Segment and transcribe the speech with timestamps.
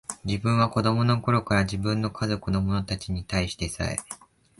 [0.25, 3.97] 自分は子供の頃から、自分の家族の者たちに対してさえ、